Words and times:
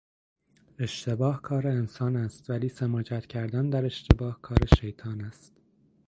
اشتباه 0.79 1.41
کار 1.41 1.67
انسان 1.67 2.15
است 2.15 2.49
ولی 2.49 2.69
سماجت 2.69 3.25
کردن 3.25 3.69
در 3.69 3.85
اشتباه 3.85 4.41
کار 4.41 4.57
شیطان 4.79 5.21
است. 5.21 5.53